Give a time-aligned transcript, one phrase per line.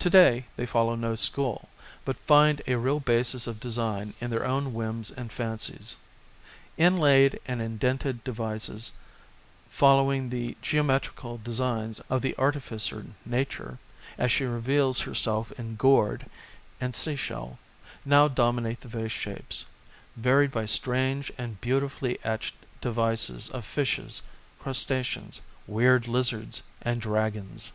[0.00, 1.70] To day they follow no school,
[2.04, 5.96] but find a real basis of design in their own whims and fancies.
[6.76, 8.92] Inlaid and indented devices,
[9.70, 13.78] following the geometrical designs of the artificer Nature,
[14.18, 16.26] as she reveals herself in gourd
[16.78, 17.58] and sea shell,
[18.04, 19.64] now dominate the vase shapes,
[20.16, 24.20] varied by strange and beautifully etched devices of fishes,
[24.60, 27.72] crustaceans, weird lizards and dragons.